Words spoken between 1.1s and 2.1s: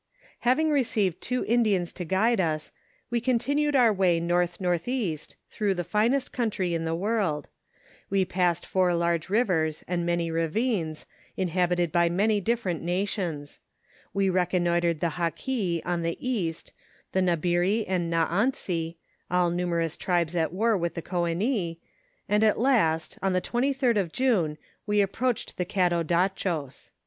two Indians to